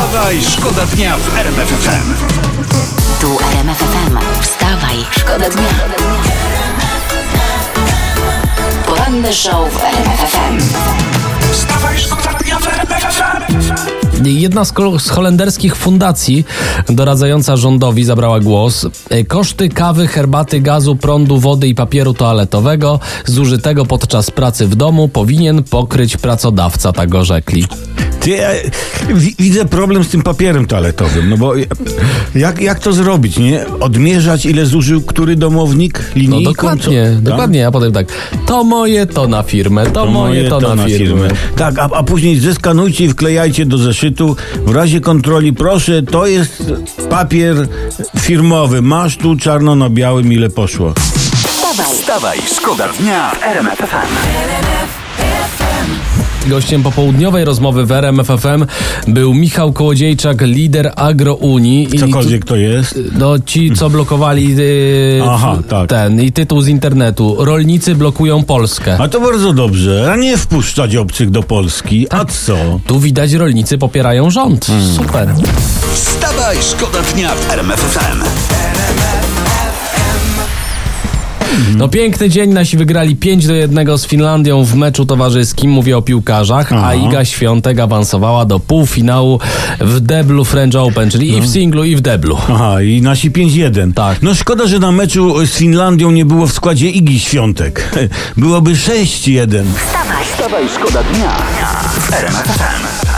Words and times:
Wstawaj, 0.00 0.42
szkoda 0.42 0.86
dnia 0.86 1.16
w 1.16 1.38
RMF 1.38 1.68
FM. 1.68 2.14
Tu 3.20 3.38
RMF 3.52 3.78
FM. 3.78 4.18
Wstawaj, 4.42 4.96
szkoda 5.10 5.50
dnia. 5.50 5.68
Poranny 8.86 9.32
show 9.32 9.72
w 9.72 9.84
RMF 9.84 10.20
FM. 10.20 10.58
Wstawaj, 11.52 11.98
szkoda 11.98 12.38
dnia 12.38 12.58
w 12.58 12.68
RMF 12.68 13.02
FM. 13.02 14.26
Jedna 14.26 14.64
z, 14.64 14.72
holenderskich 15.10 15.76
fundacji 15.76 16.44
doradzająca 16.88 17.56
rządowi 17.56 18.04
zabrała 18.04 18.40
głos. 18.40 18.86
Koszty 19.28 19.68
kawy, 19.68 20.06
herbaty, 20.06 20.60
gazu, 20.60 20.96
prądu, 20.96 21.38
wody 21.38 21.68
i 21.68 21.74
papieru 21.74 22.14
toaletowego 22.14 23.00
zużytego 23.26 23.86
podczas 23.86 24.30
pracy 24.30 24.66
w 24.66 24.74
domu 24.74 25.08
powinien 25.08 25.62
pokryć 25.62 26.16
pracodawca, 26.16 26.92
tak 26.92 27.14
orzekli. 27.14 27.66
Ty, 28.20 28.30
ja, 28.30 28.48
wi- 29.14 29.34
widzę 29.38 29.64
problem 29.64 30.04
z 30.04 30.08
tym 30.08 30.22
papierem 30.22 30.66
toaletowym, 30.66 31.30
no 31.30 31.36
bo 31.36 31.52
jak, 32.34 32.60
jak 32.60 32.78
to 32.78 32.92
zrobić, 32.92 33.38
nie? 33.38 33.64
Odmierzać 33.80 34.46
ile 34.46 34.66
zużył 34.66 35.00
który 35.00 35.36
domownik 35.36 35.98
No 35.98 36.20
linijką? 36.22 36.52
dokładnie, 36.52 37.12
Co? 37.16 37.22
dokładnie, 37.30 37.66
a 37.66 37.70
potem 37.70 37.92
tak, 37.92 38.06
to 38.46 38.64
moje, 38.64 39.06
to 39.06 39.28
na 39.28 39.42
firmę, 39.42 39.86
to, 39.86 40.06
moje, 40.06 40.48
to, 40.48 40.74
na, 40.74 40.86
firmę. 40.86 41.28
Tak, 41.56 41.78
a, 41.78 41.82
a 41.92 42.02
później 42.02 42.40
zeskanujcie 42.40 43.04
i 43.04 43.08
wklejajcie 43.08 43.66
do 43.66 43.78
zeszytu. 43.78 44.36
W 44.66 44.74
razie 44.74 45.00
kontroli 45.00 45.52
proszę, 45.52 46.02
to 46.02 46.26
jest 46.26 46.72
papier 47.10 47.68
firmowy. 48.18 48.82
Masz 48.82 49.16
tu 49.16 49.36
czarno 49.36 49.74
na 49.74 49.90
białym 49.90 50.32
ile 50.32 50.50
poszło. 50.50 50.94
Wstawaj, 51.46 51.86
Wstawaj, 51.96 52.38
szkoda 52.56 52.88
dnia 53.00 53.30
w 53.30 53.42
RMF 53.42 53.78
FM. 53.78 55.09
Gościem 56.46 56.82
popołudniowej 56.82 57.44
rozmowy 57.44 57.86
w 57.86 57.92
RMF 57.92 58.26
FM 58.26 58.66
był 59.08 59.34
Michał 59.34 59.72
Kołodziejczak, 59.72 60.40
lider 60.42 60.92
Agrounii. 60.96 61.96
I 61.96 61.98
Cokolwiek 61.98 62.44
to 62.44 62.56
jest. 62.56 62.94
tu- 62.94 63.00
No 63.18 63.38
ci, 63.38 63.70
co 63.72 63.90
blokowali 63.90 64.56
yy, 64.56 65.22
Aha, 65.28 65.58
tak. 65.68 65.88
ten 65.90 66.22
i 66.22 66.32
tytuł 66.32 66.60
z 66.62 66.68
internetu. 66.68 67.36
Rolnicy 67.38 67.94
blokują 67.94 68.42
Polskę. 68.44 68.96
A 69.00 69.08
to 69.08 69.20
bardzo 69.20 69.52
dobrze, 69.52 70.10
a 70.12 70.16
nie 70.16 70.36
wpuszczać 70.36 70.96
obcych 70.96 71.30
do 71.30 71.42
Polski. 71.42 72.06
A 72.10 72.24
co? 72.24 72.56
Tu 72.86 73.00
widać, 73.00 73.32
rolnicy 73.32 73.78
popierają 73.78 74.30
rząd. 74.30 74.66
Hmm. 74.66 74.94
Super. 74.96 75.28
Wstawaj, 75.94 76.56
szkoda 76.70 76.98
dnia 77.14 77.30
w 77.34 77.52
RMF 77.52 77.98
FM. 81.50 81.78
No 81.78 81.88
piękny 81.88 82.28
dzień, 82.28 82.50
nasi 82.50 82.76
wygrali 82.76 83.16
5 83.16 83.46
do 83.46 83.54
1 83.54 83.98
z 83.98 84.06
Finlandią 84.06 84.64
w 84.64 84.74
meczu 84.74 85.06
towarzyskim, 85.06 85.70
mówię 85.70 85.96
o 85.96 86.02
piłkarzach, 86.02 86.72
a 86.72 86.76
Aha. 86.76 86.94
Iga 86.94 87.24
Świątek 87.24 87.78
awansowała 87.78 88.44
do 88.44 88.60
półfinału 88.60 89.40
w 89.80 90.00
deblu 90.00 90.44
French 90.44 90.74
Open, 90.74 91.10
czyli 91.10 91.38
i 91.38 91.40
w 91.40 91.48
singlu, 91.48 91.84
i 91.84 91.96
w 91.96 92.00
deblu. 92.00 92.38
Aha, 92.48 92.82
i 92.82 93.02
nasi 93.02 93.30
5-1. 93.30 93.94
Tak. 93.94 94.22
No 94.22 94.34
szkoda, 94.34 94.66
że 94.66 94.78
na 94.78 94.92
meczu 94.92 95.46
z 95.46 95.50
Finlandią 95.50 96.10
nie 96.10 96.24
było 96.24 96.46
w 96.46 96.52
składzie 96.52 96.90
Igi 96.90 97.20
Świątek. 97.20 97.94
Byłoby 98.36 98.70
6-1. 98.70 99.64
Wstawaj, 100.24 100.64
szkoda 100.68 101.02
dnia 101.02 101.30
w 101.94 103.09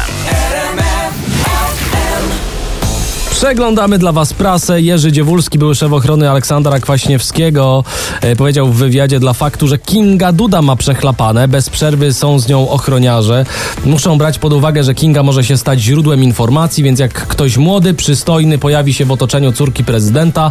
Przeglądamy 3.43 3.99
dla 3.99 4.13
Was 4.13 4.33
prasę. 4.35 4.81
Jerzy 4.81 5.13
Dziewulski, 5.13 5.59
były 5.59 5.75
szef 5.75 5.93
ochrony 5.93 6.31
Aleksandra 6.31 6.81
Kwaśniewskiego, 6.81 7.85
e, 8.21 8.37
powiedział 8.37 8.69
w 8.69 8.77
wywiadzie 8.77 9.21
dla 9.21 9.33
faktu, 9.33 9.69
że 9.69 9.79
Kinga 9.79 10.33
Duda 10.33 10.63
ma 10.63 10.77
przechlapane. 10.77 11.49
Bez 11.49 11.71
przerwy 11.71 12.13
są 12.13 12.39
z 12.39 12.49
nią 12.49 12.69
ochroniarze. 12.69 13.45
Muszą 13.85 14.19
brać 14.19 14.39
pod 14.39 14.53
uwagę, 14.53 14.85
że 14.85 14.95
Kinga 14.95 15.23
może 15.23 15.45
się 15.45 15.57
stać 15.57 15.81
źródłem 15.81 16.23
informacji, 16.23 16.85
więc 16.85 16.99
jak 17.01 17.13
ktoś 17.13 17.57
młody, 17.57 17.95
przystojny 17.95 18.59
pojawi 18.59 18.95
się 18.95 19.05
w 19.05 19.13
otoczeniu 19.13 19.53
córki 19.53 19.85
prezydenta, 19.85 20.51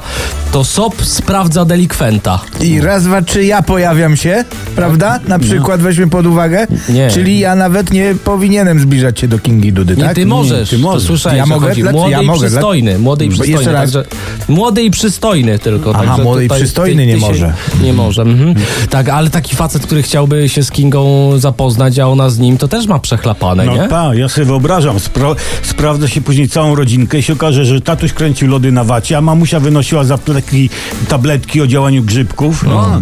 to 0.52 0.64
SOP 0.64 1.06
sprawdza 1.06 1.66
delikwenta. 1.66 2.40
I 2.62 2.82
raz, 2.82 3.04
dwa, 3.04 3.22
trzy 3.22 3.46
ja 3.46 3.62
pojawiam 3.62 4.16
się, 4.18 4.46
prawda? 4.76 5.20
Na 5.28 5.40
przykład 5.40 5.82
weźmy 5.82 6.08
pod 6.10 6.26
uwagę. 6.26 6.68
Nie. 6.90 7.10
Czyli 7.10 7.40
ja 7.40 7.56
nawet 7.56 7.92
nie 7.92 8.16
powinienem 8.24 8.80
zbliżać 8.80 9.20
się 9.20 9.28
do 9.28 9.40
Kingi 9.40 9.74
Dudy, 9.74 9.96
Nie, 9.96 10.04
tak? 10.04 10.16
ty 10.16 10.26
możesz. 10.26 10.70
ty 10.70 10.78
możesz. 10.78 11.02
To 11.04 11.08
słyszałeś, 11.08 11.38
Ja 11.38 11.46
mogę? 11.46 11.68
chodzi. 11.68 11.84
Młody 11.84 12.12
ja 12.12 12.22
mogę, 12.22 12.50
dla- 12.50 12.62
przystojny. 12.82 13.00
Młody 13.00 13.26
i 13.26 13.30
przystojny. 13.30 13.54
jeszcze 13.54 13.72
raz. 13.72 13.82
Także, 13.94 14.04
młody 14.48 14.84
i 14.84 14.92
przystojny 14.92 15.60
tylko. 15.60 15.92
Aha, 15.96 16.04
także 16.06 16.24
młody 16.24 16.46
i 16.46 16.50
przystojny 16.50 17.06
nie 17.06 17.14
się- 17.14 17.20
może. 17.20 17.54
Nie 17.84 17.94
może. 17.94 18.22
Mhm. 18.22 18.56
Tak, 18.90 19.10
ale 19.10 19.30
taki 19.30 19.56
facet, 19.56 19.86
który 19.86 20.04
chciałby 20.04 20.50
się 20.50 20.64
z 20.64 20.72
Kingą 20.72 21.32
zapoznać, 21.38 22.00
a 22.00 22.08
ona 22.08 22.30
z 22.30 22.40
nim, 22.40 22.58
to 22.58 22.68
też 22.68 22.88
ma 22.88 23.00
przechlapane, 23.00 23.66
No 23.66 23.74
nie? 23.78 23.88
tak, 23.88 24.18
ja 24.18 24.30
sobie 24.30 24.46
wyobrażam. 24.46 24.98
Spra- 24.98 25.36
sprawdza 25.64 26.08
się 26.08 26.22
później 26.22 26.50
całą 26.50 26.76
rodzinkę 26.76 27.20
i 27.20 27.24
się 27.24 27.34
okaże, 27.34 27.66
że 27.66 27.82
tatuś 27.82 28.14
kręcił 28.14 28.48
lody 28.48 28.72
na 28.72 28.84
wacie, 28.84 29.18
a 29.18 29.22
mamusia 29.22 29.60
wynosiła 29.60 30.06
tabletki, 30.06 30.70
tabletki 31.08 31.62
o 31.62 31.68
działaniu 31.68 32.04
grzybków. 32.04 32.64
No. 32.64 33.02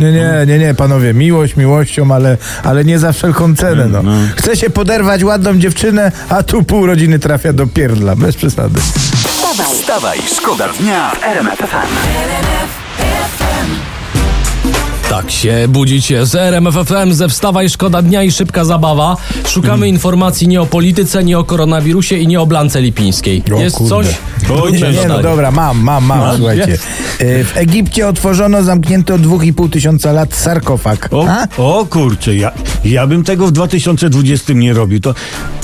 Nie, 0.00 0.12
nie, 0.12 0.44
nie, 0.46 0.58
nie, 0.58 0.74
panowie, 0.74 1.14
miłość 1.14 1.56
miłością, 1.56 2.14
ale, 2.14 2.36
ale 2.64 2.84
nie 2.84 2.98
za 2.98 3.12
wszelką 3.12 3.56
cenę, 3.56 3.88
no. 3.88 4.02
Chce 4.36 4.56
się 4.56 4.70
poderwać 4.70 5.24
ładną 5.24 5.58
dziewczynę, 5.58 6.12
a 6.28 6.42
tu 6.42 6.62
pół 6.62 6.86
rodziny 6.86 7.18
trafia 7.18 7.52
do 7.52 7.66
pierdla, 7.66 8.16
bez 8.16 8.36
przesady. 8.36 8.80
wstawaj, 8.80 9.66
Wstawaj, 9.66 10.18
szkoda 10.36 10.68
dnia 10.80 11.10
w 11.10 11.24
RMF 11.24 11.58
FM. 11.58 12.79
Tak 15.10 15.30
się 15.30 15.66
budzicie 15.68 16.26
z 16.26 16.34
RMF 16.34 16.74
FM, 16.74 17.12
ze 17.12 17.28
Wstawaj 17.28 17.70
Szkoda 17.70 18.02
Dnia 18.02 18.22
i 18.22 18.32
Szybka 18.32 18.64
Zabawa. 18.64 19.16
Szukamy 19.46 19.74
Mm. 19.76 19.88
informacji 19.88 20.48
nie 20.48 20.60
o 20.62 20.66
polityce, 20.66 21.24
nie 21.24 21.38
o 21.38 21.44
koronawirusie 21.44 22.16
i 22.16 22.26
nie 22.26 22.40
o 22.40 22.46
Blance 22.46 22.80
Lipińskiej. 22.80 23.42
O 23.56 23.60
Jest 23.60 23.76
kurde. 23.76 23.90
coś? 23.90 24.06
Nie, 24.72 24.92
nie, 24.92 25.08
no 25.08 25.22
dobra, 25.22 25.50
mam, 25.50 25.80
mam, 25.82 26.04
mam, 26.04 26.36
słuchajcie. 26.36 26.78
E, 27.18 27.44
W 27.44 27.56
Egipcie 27.56 28.08
otworzono 28.08 28.62
zamknięty 28.62 29.14
od 29.14 29.20
2,5 29.22 29.70
tysiąca 29.70 30.12
lat 30.12 30.34
sarkofag. 30.34 31.08
O, 31.12 31.26
A? 31.28 31.46
o 31.62 31.86
kurczę, 31.90 32.36
ja, 32.36 32.52
ja 32.84 33.06
bym 33.06 33.24
tego 33.24 33.46
w 33.46 33.52
2020 33.52 34.52
nie 34.52 34.72
robił. 34.72 35.00
To, 35.00 35.14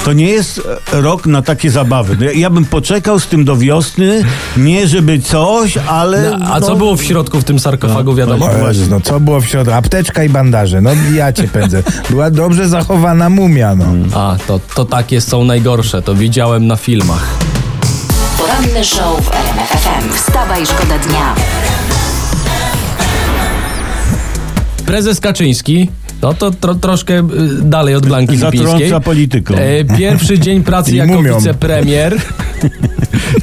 to 0.04 0.12
nie 0.12 0.26
jest 0.28 0.62
e, 0.92 1.00
rok 1.00 1.26
na 1.26 1.42
takie 1.42 1.70
zabawy. 1.70 2.16
No 2.18 2.24
Ja, 2.24 2.32
ja 2.32 2.50
bym 2.50 2.64
poczekał 2.64 3.20
z 3.20 3.26
tym 3.26 3.44
do 3.44 3.56
wiosny, 3.56 4.24
nie 4.56 4.86
żeby 4.88 5.18
coś, 5.20 5.78
ale... 5.88 6.36
No, 6.38 6.46
a 6.54 6.60
co 6.60 6.70
no, 6.70 6.76
było 6.76 6.96
w 6.96 7.02
środku 7.02 7.40
w 7.40 7.44
tym 7.44 7.58
sarkofagu, 7.58 8.14
wiadomo? 8.14 8.46
O 8.46 8.68
Jezus, 8.68 8.88
no 8.88 9.00
co 9.00 9.20
było 9.20 9.35
w 9.40 9.46
środku? 9.46 9.72
Apteczka 9.74 10.24
i 10.24 10.28
bandaże. 10.28 10.80
No 10.80 10.90
ja 11.14 11.32
cię 11.32 11.48
pędzę. 11.48 11.82
Była 12.10 12.30
dobrze 12.30 12.68
zachowana 12.68 13.30
mumia, 13.30 13.74
no. 13.74 13.86
A, 14.14 14.36
to, 14.46 14.60
to 14.74 14.84
takie 14.84 15.20
są 15.20 15.44
najgorsze, 15.44 16.02
to 16.02 16.14
widziałem 16.14 16.66
na 16.66 16.76
filmach. 16.76 17.26
poranny 18.38 18.84
show 18.84 19.20
w 19.24 19.30
RMF 19.34 19.68
FM. 19.68 20.12
Wstawaj, 20.14 20.66
szkoda 20.66 20.98
dnia. 20.98 21.34
Prezes 24.86 25.20
Kaczyński, 25.20 25.90
no 26.22 26.34
to 26.34 26.50
tro, 26.50 26.74
troszkę 26.74 27.18
y, 27.18 27.22
dalej 27.62 27.94
od 27.94 28.06
Blanki 28.06 28.32
Lipińskiej. 28.36 28.66
Zatrąca 28.66 29.00
polityką. 29.00 29.54
E, 29.54 29.84
pierwszy 29.84 30.38
dzień 30.44 30.62
pracy 30.62 30.92
I 30.92 30.96
jako 30.96 31.12
mumią. 31.14 31.38
wicepremier. 31.38 32.16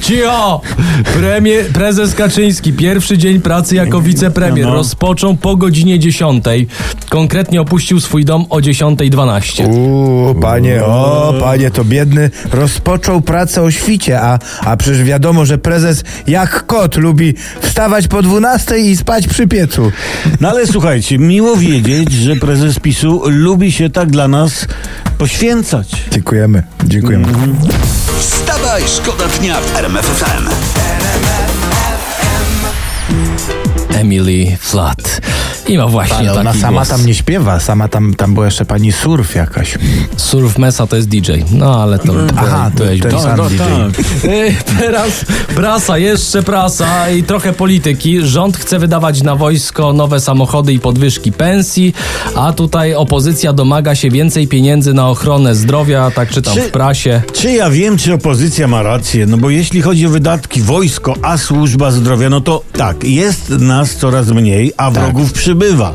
Cicho! 0.00 0.60
Premier, 1.14 1.66
prezes 1.66 2.14
Kaczyński, 2.14 2.72
pierwszy 2.72 3.18
dzień 3.18 3.40
pracy 3.40 3.74
jako 3.74 4.00
wicepremier 4.00 4.66
No. 4.66 4.74
rozpoczął 4.74 5.36
po 5.36 5.56
godzinie 5.56 5.98
10. 5.98 6.44
Konkretnie 7.08 7.60
opuścił 7.60 8.00
swój 8.00 8.24
dom 8.24 8.46
o 8.50 8.56
10.12. 8.56 9.66
Uuu, 9.68 10.34
panie, 10.34 10.84
o, 10.84 11.34
panie, 11.40 11.70
to 11.70 11.84
biedny 11.84 12.30
rozpoczął 12.52 13.20
pracę 13.20 13.62
o 13.62 13.70
świcie, 13.70 14.20
a, 14.20 14.38
a 14.60 14.76
przecież 14.76 15.02
wiadomo, 15.04 15.44
że 15.46 15.58
prezes 15.58 16.04
jak 16.26 16.66
kot 16.66 16.96
lubi 16.96 17.34
wstawać 17.60 18.08
po 18.08 18.22
12 18.22 18.78
i 18.78 18.96
spać 18.96 19.26
przy 19.28 19.46
piecu. 19.46 19.92
No 20.40 20.50
ale 20.50 20.66
słuchajcie, 20.66 21.18
miło 21.18 21.56
wiedzieć, 21.56 22.12
że 22.12 22.36
prezes 22.36 22.63
PiSu 22.82 23.22
lubi 23.26 23.72
się 23.72 23.90
tak 23.90 24.10
dla 24.10 24.28
nas 24.28 24.66
poświęcać. 25.18 26.04
Dziękujemy, 26.10 26.62
dziękujemy. 26.84 27.26
Wstawaj, 28.18 28.82
szkoda 28.86 29.24
dnia 29.28 29.60
w 29.60 29.76
RMF 29.76 30.06
FM. 30.06 30.48
Emily 33.94 34.56
Flat. 34.60 35.20
I 35.68 35.78
ma 35.78 35.88
właśnie 35.88 36.16
Ale 36.16 36.40
ona 36.40 36.54
sama 36.54 36.72
głos. 36.72 36.88
tam 36.88 37.06
nie 37.06 37.14
śpiewa, 37.14 37.60
sama 37.60 37.88
tam, 37.88 38.14
tam 38.14 38.34
była 38.34 38.46
jeszcze 38.46 38.64
pani 38.64 38.92
Surf 38.92 39.34
jakaś. 39.34 39.78
Surf 40.16 40.58
Mesa 40.58 40.86
to 40.86 40.96
jest 40.96 41.08
DJ. 41.08 41.32
No 41.52 41.82
ale 41.82 41.98
to... 41.98 42.12
Aha, 42.36 42.70
to 42.78 42.84
no 43.36 43.48
DJ. 43.48 43.58
tak. 43.58 44.64
Teraz 44.78 45.24
prasa, 45.54 45.98
jeszcze 45.98 46.42
prasa 46.42 47.10
i 47.10 47.22
trochę 47.22 47.52
polityki. 47.52 48.26
Rząd 48.26 48.56
chce 48.56 48.78
wydawać 48.78 49.22
na 49.22 49.36
wojsko 49.36 49.92
nowe 49.92 50.20
samochody 50.20 50.72
i 50.72 50.80
podwyżki 50.80 51.32
pensji, 51.32 51.94
a 52.36 52.52
tutaj 52.52 52.94
opozycja 52.94 53.52
domaga 53.52 53.94
się 53.94 54.10
więcej 54.10 54.48
pieniędzy 54.48 54.94
na 54.94 55.08
ochronę 55.08 55.54
zdrowia, 55.54 56.10
tak 56.10 56.30
czytam 56.30 56.54
Czy- 56.54 56.62
w 56.62 56.70
prasie. 56.70 57.22
Czy 57.32 57.52
ja 57.52 57.70
wiem, 57.70 57.98
czy 57.98 58.14
opozycja 58.14 58.68
ma 58.68 58.82
rację? 58.82 59.26
No 59.26 59.36
bo 59.36 59.50
jeśli 59.50 59.82
chodzi 59.82 60.06
o 60.06 60.10
wydatki 60.10 60.62
wojsko, 60.62 61.14
a 61.22 61.38
służba 61.38 61.90
zdrowia, 61.90 62.30
no 62.30 62.40
to 62.40 62.62
tak, 62.72 63.04
jest 63.04 63.48
nas 63.50 63.96
coraz 63.96 64.28
mniej, 64.28 64.72
a 64.76 64.90
wrogów 64.90 65.32
przybywa. 65.58 65.94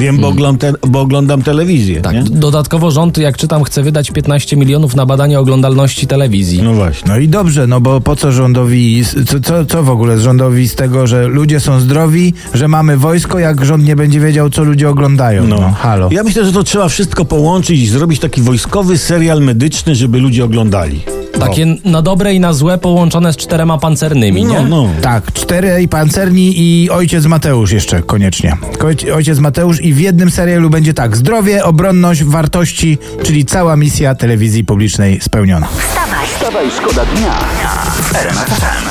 Wiem, 0.00 0.18
bo, 0.18 0.28
oglądam 0.28 0.58
te, 0.58 0.88
bo 0.88 1.00
oglądam 1.00 1.42
telewizję. 1.42 2.00
Tak, 2.00 2.14
Nie? 2.14 2.22
dodatkowo 2.22 2.90
rząd, 2.90 3.18
jak 3.18 3.36
czytam, 3.36 3.64
chce 3.64 3.82
wydać 3.82 4.10
15 4.10 4.56
milionów 4.56 4.94
na 4.96 5.06
badanie 5.06 5.40
oglądalności 5.40 6.06
telewizji. 6.06 6.62
No 6.62 6.74
właśnie. 6.74 7.08
No 7.08 7.18
i 7.18 7.28
dobrze, 7.28 7.66
no 7.66 7.80
bo 7.80 8.00
po 8.00 8.16
co 8.16 8.32
rządowi, 8.32 9.04
co, 9.26 9.40
co, 9.40 9.64
co 9.66 9.82
w 9.82 9.90
ogóle 9.90 10.18
z 10.18 10.22
rządowi 10.22 10.68
z 10.68 10.74
tego, 10.74 11.06
że 11.06 11.26
ludzie 11.26 11.60
są 11.60 11.80
zdrowi, 11.80 12.34
że 12.54 12.68
mamy 12.68 12.96
wojsko, 12.96 13.38
jak 13.38 13.64
rząd 13.64 13.84
nie 13.84 13.96
będzie 13.96 14.20
wiedział, 14.20 14.50
co 14.50 14.64
ludzie 14.64 14.88
oglądają? 14.88 15.46
No, 15.46 15.72
halo. 15.78 16.08
Ja 16.12 16.22
myślę, 16.24 16.44
że 16.44 16.52
to 16.52 16.64
trzeba 16.64 16.88
wszystko 16.88 17.24
połączyć 17.24 17.80
i 17.80 17.86
zrobić 17.86 18.20
taki 18.20 18.42
wojskowy 18.42 18.98
serial 18.98 19.42
medyczny, 19.42 19.94
żeby 19.94 20.18
ludzie 20.18 20.44
oglądali. 20.44 21.00
Takie 21.40 21.66
na 21.84 22.02
dobre 22.02 22.34
i 22.34 22.40
na 22.40 22.52
złe 22.52 22.78
połączone 22.78 23.32
z 23.32 23.36
czterema 23.36 23.78
pancernymi, 23.78 24.44
nie? 24.44 24.60
No, 24.60 24.68
no. 24.68 24.88
Tak, 25.02 25.32
cztery 25.32 25.82
i 25.82 25.88
pancerni 25.88 26.52
i 26.56 26.90
ojciec 26.90 27.24
Mateusz 27.26 27.70
jeszcze 27.72 28.02
koniecznie. 28.02 28.56
Ko- 28.78 29.14
Ojciec 29.14 29.38
Mateusz 29.38 29.80
i 29.80 29.92
w 29.94 30.00
jednym 30.00 30.30
serialu 30.30 30.70
będzie 30.70 30.94
tak, 30.94 31.16
zdrowie, 31.16 31.64
obronność, 31.64 32.24
wartości, 32.24 32.98
czyli 33.22 33.44
cała 33.44 33.76
misja 33.76 34.14
telewizji 34.14 34.64
publicznej 34.64 35.20
spełniona. 35.20 35.66
Wstawaj, 35.88 36.26
Wstawaj, 36.34 36.66
szkoda 36.76 37.04
dnia 37.04 37.32
w 38.02 38.14
RMF 38.16 38.48
FM. 38.48 38.88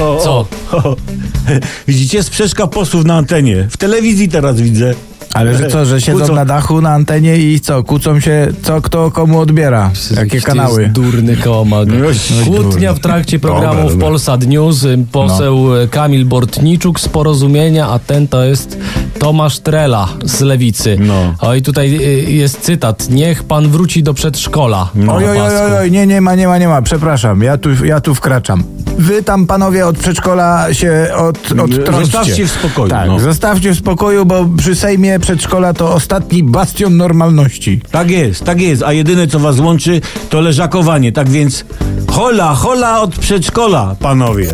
O, 0.00 0.18
Co? 0.24 0.46
O, 0.72 0.96
Widzicie, 1.88 2.22
sprzeczka 2.22 2.66
posłów 2.66 3.04
na 3.04 3.14
antenie. 3.16 3.66
W 3.70 3.76
telewizji 3.76 4.28
teraz 4.28 4.60
widzę. 4.60 4.94
Ale 5.34 5.58
że 5.58 5.68
co, 5.68 5.84
że 5.84 6.00
siedzą 6.00 6.18
Kłócą. 6.18 6.34
na 6.34 6.44
dachu, 6.44 6.80
na 6.80 6.90
antenie 6.90 7.36
i 7.36 7.60
co, 7.60 7.82
kłócą 7.82 8.20
się, 8.20 8.48
co 8.62 8.80
kto 8.80 9.10
komu 9.10 9.40
odbiera, 9.40 9.90
jakie 10.16 10.40
kanały. 10.40 10.82
Jest 10.82 10.94
durny 10.94 11.36
komak. 11.36 11.88
No, 11.88 12.44
Kłótnia 12.44 12.94
w 12.94 13.00
trakcie 13.00 13.38
programu 13.38 13.88
w. 13.88 13.98
Polsat 13.98 14.46
News. 14.46 14.86
Poseł 15.12 15.76
y, 15.76 15.88
Kamil 15.88 16.24
Bortniczuk 16.24 17.00
z 17.00 17.08
Porozumienia, 17.08 17.88
a 17.88 17.98
ten 17.98 18.28
to 18.28 18.44
jest 18.44 18.78
Tomasz 19.18 19.58
Trela 19.58 20.08
z 20.24 20.40
Lewicy. 20.40 20.96
No. 21.00 21.34
Oj, 21.40 21.62
tutaj 21.62 21.94
y, 21.94 22.30
jest 22.30 22.60
cytat. 22.60 23.10
Niech 23.10 23.44
pan 23.44 23.68
wróci 23.68 24.02
do 24.02 24.14
przedszkola. 24.14 24.88
No, 24.94 25.14
Oj, 25.14 25.28
oj, 25.28 25.40
oj, 25.40 25.56
oj, 25.56 25.72
oj, 25.78 25.90
nie, 25.90 26.06
nie 26.06 26.20
ma, 26.20 26.34
nie 26.34 26.48
ma, 26.48 26.58
nie 26.58 26.68
ma, 26.68 26.82
przepraszam, 26.82 27.42
ja 27.42 27.58
tu, 27.58 27.84
ja 27.84 28.00
tu 28.00 28.14
wkraczam. 28.14 28.64
Wy 28.98 29.22
tam, 29.22 29.46
panowie, 29.46 29.86
od 29.86 29.98
przedszkola 29.98 30.74
się 30.74 31.08
od, 31.16 31.38
odtrąćcie. 31.52 32.04
Zostawcie 32.04 32.46
w 32.46 32.50
spokoju, 32.50 32.88
Tak, 32.90 33.06
no. 33.08 33.20
zostawcie 33.20 33.72
w 33.72 33.78
spokoju, 33.78 34.26
bo 34.26 34.46
przy 34.58 34.74
Sejmie 34.74 35.18
przedszkola 35.20 35.74
to 35.74 35.94
ostatni 35.94 36.42
bastion 36.42 36.96
normalności. 36.96 37.80
Tak 37.90 38.10
jest, 38.10 38.44
tak 38.44 38.60
jest. 38.60 38.82
A 38.82 38.92
jedyne, 38.92 39.26
co 39.26 39.38
was 39.38 39.58
łączy, 39.58 40.00
to 40.30 40.40
leżakowanie. 40.40 41.12
Tak 41.12 41.28
więc 41.30 41.64
hola, 42.08 42.54
hola 42.54 43.00
od 43.00 43.18
przedszkola, 43.18 43.96
panowie. 44.00 44.46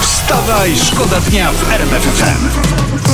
Wstawaj, 0.00 0.70
szkoda 0.76 1.20
dnia 1.20 1.50
w 1.52 1.72
RMF 1.72 2.02
FM. 2.02 3.13